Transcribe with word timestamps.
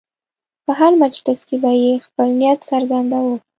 په 0.65 0.71
هر 0.79 0.91
مجلس 1.03 1.39
کې 1.47 1.55
به 1.63 1.71
یې 1.83 1.93
خپل 2.05 2.27
نیت 2.39 2.59
څرګنداوه. 2.69 3.35